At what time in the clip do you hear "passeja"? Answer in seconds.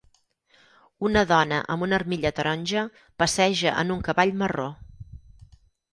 3.23-3.75